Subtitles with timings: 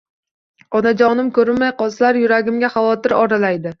[0.79, 3.69] Onajonim ko‘rinmay qolsalar yuragimga xavotir oralaydi